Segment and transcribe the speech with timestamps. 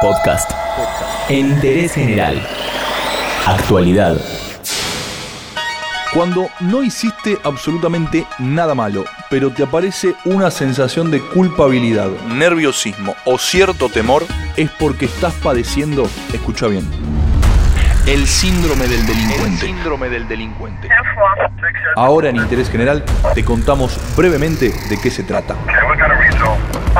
[0.00, 0.50] Podcast.
[1.28, 2.40] En interés general.
[3.46, 4.16] Actualidad.
[6.14, 13.36] Cuando no hiciste absolutamente nada malo, pero te aparece una sensación de culpabilidad, nerviosismo o
[13.36, 14.24] cierto temor,
[14.56, 16.88] es porque estás padeciendo, escucha bien,
[18.06, 19.66] el síndrome del delincuente.
[19.66, 20.88] El síndrome del delincuente.
[21.94, 23.04] Ahora en Interés General
[23.34, 25.56] te contamos brevemente de qué se trata.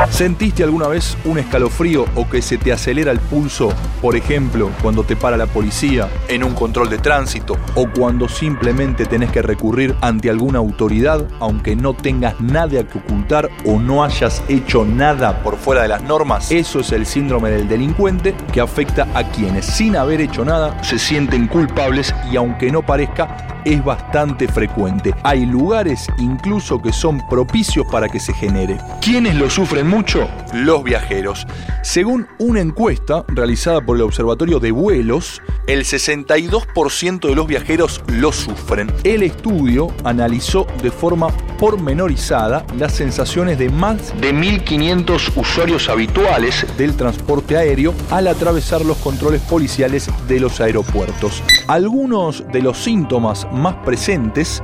[0.08, 5.04] ¿Sentiste alguna vez un escalofrío o que se te acelera el pulso, por ejemplo, cuando
[5.04, 9.94] te para la policía en un control de tránsito o cuando simplemente tenés que recurrir
[10.00, 15.56] ante alguna autoridad aunque no tengas nada que ocultar o no hayas hecho nada por
[15.56, 16.50] fuera de las normas?
[16.50, 20.98] Eso es el síndrome del delincuente que afecta a quienes sin haber hecho nada se
[20.98, 25.14] sienten culpables y aunque no parezca, es bastante frecuente.
[25.22, 28.78] Hay lugares incluso que son propicios para que se genere.
[29.00, 30.28] ¿Quiénes lo sufren mucho?
[30.52, 31.46] Los viajeros.
[31.82, 38.32] Según una encuesta realizada por el Observatorio de Vuelos, el 62% de los viajeros lo
[38.32, 38.92] sufren.
[39.04, 41.28] El estudio analizó de forma
[41.60, 48.96] pormenorizada las sensaciones de más de 1.500 usuarios habituales del transporte aéreo al atravesar los
[48.96, 51.42] controles policiales de los aeropuertos.
[51.68, 54.62] Algunos de los síntomas más presentes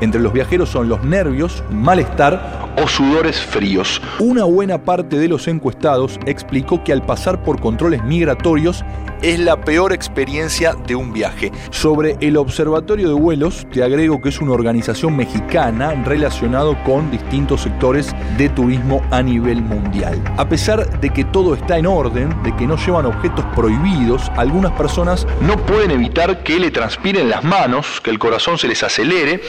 [0.00, 4.00] entre los viajeros son los nervios, malestar o sudores fríos.
[4.18, 8.84] Una buena parte de los encuestados explicó que al pasar por controles migratorios
[9.22, 11.50] es la peor experiencia de un viaje.
[11.70, 17.62] Sobre el Observatorio de Vuelos, te agrego que es una organización mexicana relacionado con distintos
[17.62, 20.22] sectores de turismo a nivel mundial.
[20.36, 24.72] A pesar de que todo está en orden, de que no llevan objetos prohibidos, algunas
[24.72, 29.40] personas no pueden evitar que le transpiren las manos, que el corazón se les acelere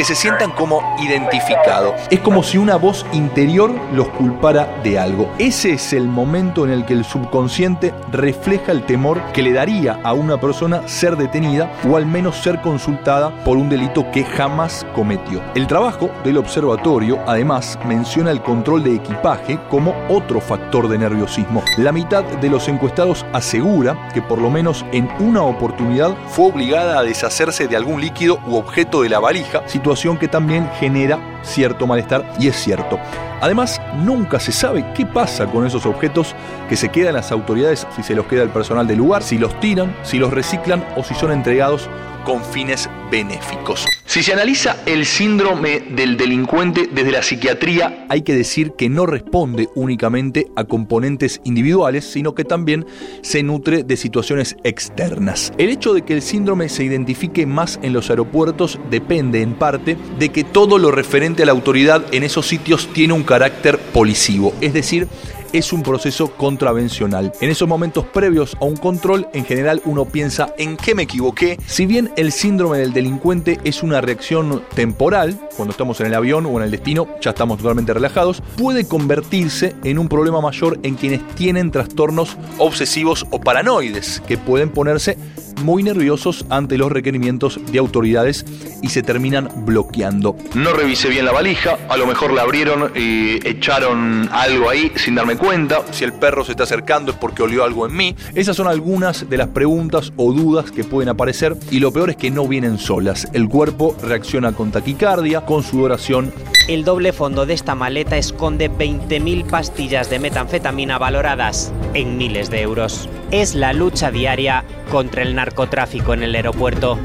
[0.00, 1.92] que se sientan como identificados.
[2.08, 5.30] Es como si una voz interior los culpara de algo.
[5.38, 10.00] Ese es el momento en el que el subconsciente refleja el temor que le daría
[10.02, 14.86] a una persona ser detenida o al menos ser consultada por un delito que jamás
[14.94, 15.42] cometió.
[15.54, 21.62] El trabajo del observatorio además menciona el control de equipaje como otro factor de nerviosismo.
[21.76, 26.98] La mitad de los encuestados asegura que por lo menos en una oportunidad fue obligada
[26.98, 31.86] a deshacerse de algún líquido u objeto de la valija situación que también genera cierto
[31.86, 32.98] malestar y es cierto.
[33.40, 36.34] Además, nunca se sabe qué pasa con esos objetos
[36.68, 39.58] que se quedan las autoridades, si se los queda el personal del lugar, si los
[39.60, 41.88] tiran, si los reciclan o si son entregados
[42.24, 43.86] con fines benéficos.
[44.04, 49.06] Si se analiza el síndrome del delincuente desde la psiquiatría, hay que decir que no
[49.06, 52.86] responde únicamente a componentes individuales, sino que también
[53.22, 55.52] se nutre de situaciones externas.
[55.58, 59.96] El hecho de que el síndrome se identifique más en los aeropuertos depende en parte
[60.18, 64.72] de que todo lo referente la autoridad en esos sitios tiene un carácter policivo, es
[64.72, 65.08] decir,
[65.52, 67.32] es un proceso contravencional.
[67.40, 71.58] En esos momentos previos a un control, en general uno piensa en qué me equivoqué.
[71.66, 76.46] Si bien el síndrome del delincuente es una reacción temporal, cuando estamos en el avión
[76.46, 80.94] o en el destino ya estamos totalmente relajados, puede convertirse en un problema mayor en
[80.94, 85.16] quienes tienen trastornos obsesivos o paranoides, que pueden ponerse
[85.62, 88.44] muy nerviosos ante los requerimientos de autoridades
[88.82, 90.36] y se terminan bloqueando.
[90.54, 95.14] No revisé bien la valija, a lo mejor la abrieron y echaron algo ahí sin
[95.14, 95.82] darme cuenta.
[95.90, 98.14] Si el perro se está acercando es porque olió algo en mí.
[98.34, 102.16] Esas son algunas de las preguntas o dudas que pueden aparecer y lo peor es
[102.16, 103.26] que no vienen solas.
[103.32, 106.32] El cuerpo reacciona con taquicardia, con sudoración.
[106.68, 112.60] El doble fondo de esta maleta esconde 20.000 pastillas de metanfetamina valoradas en miles de
[112.60, 113.08] euros.
[113.30, 116.98] Es la lucha diaria contra el narcotráfico en el aeropuerto.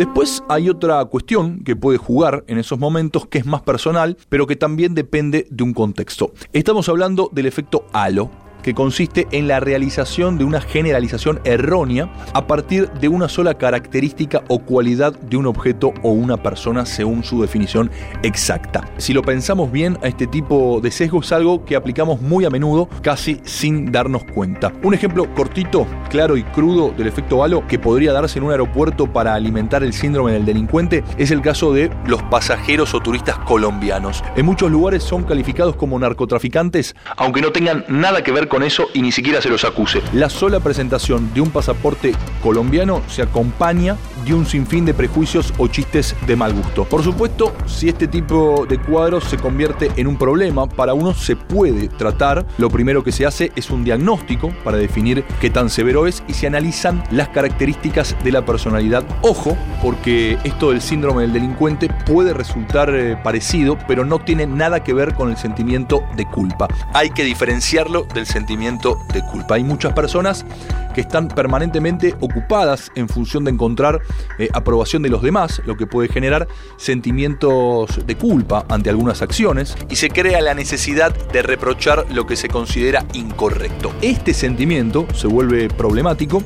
[0.00, 4.46] Después hay otra cuestión que puede jugar en esos momentos que es más personal, pero
[4.46, 6.32] que también depende de un contexto.
[6.54, 8.30] Estamos hablando del efecto halo
[8.62, 14.42] que consiste en la realización de una generalización errónea a partir de una sola característica
[14.48, 17.90] o cualidad de un objeto o una persona según su definición
[18.22, 18.88] exacta.
[18.98, 22.50] Si lo pensamos bien, a este tipo de sesgo es algo que aplicamos muy a
[22.50, 24.72] menudo, casi sin darnos cuenta.
[24.82, 29.12] Un ejemplo cortito, claro y crudo del efecto halo que podría darse en un aeropuerto
[29.12, 34.22] para alimentar el síndrome del delincuente es el caso de los pasajeros o turistas colombianos.
[34.36, 38.88] En muchos lugares son calificados como narcotraficantes, aunque no tengan nada que ver con eso
[38.92, 40.02] y ni siquiera se los acuse.
[40.12, 42.12] La sola presentación de un pasaporte
[42.42, 46.84] colombiano se acompaña de un sinfín de prejuicios o chistes de mal gusto.
[46.84, 51.36] Por supuesto, si este tipo de cuadros se convierte en un problema, para uno se
[51.36, 52.44] puede tratar.
[52.58, 56.34] Lo primero que se hace es un diagnóstico para definir qué tan severo es y
[56.34, 59.04] se analizan las características de la personalidad.
[59.22, 64.82] Ojo, porque esto del síndrome del delincuente puede resultar eh, parecido, pero no tiene nada
[64.82, 66.68] que ver con el sentimiento de culpa.
[66.92, 69.56] Hay que diferenciarlo del sentimiento de culpa.
[69.56, 70.46] Hay muchas personas
[70.94, 74.00] que están permanentemente ocupadas en función de encontrar
[74.38, 76.48] eh, aprobación de los demás, lo que puede generar
[76.78, 82.36] sentimientos de culpa ante algunas acciones y se crea la necesidad de reprochar lo que
[82.36, 83.92] se considera incorrecto.
[84.00, 86.42] Este sentimiento se vuelve problemático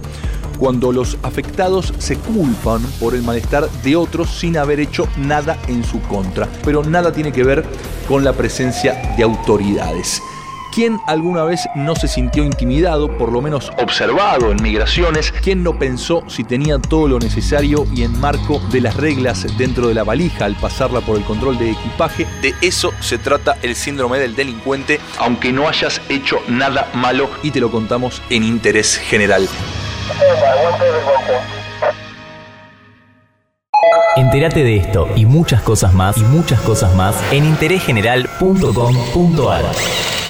[0.58, 5.85] cuando los afectados se culpan por el malestar de otros sin haber hecho nada en
[5.85, 6.49] su contra.
[6.64, 7.64] Pero nada tiene que ver
[8.08, 10.20] con la presencia de autoridades.
[10.75, 15.31] ¿Quién alguna vez no se sintió intimidado, por lo menos observado en migraciones?
[15.31, 19.87] ¿Quién no pensó si tenía todo lo necesario y en marco de las reglas dentro
[19.87, 22.26] de la valija al pasarla por el control de equipaje?
[22.43, 27.53] De eso se trata el síndrome del delincuente, aunque no hayas hecho nada malo y
[27.53, 29.49] te lo contamos en interés general.
[34.17, 40.24] Entérate de esto y muchas cosas más y muchas cosas más en interésgeneral.com.ar.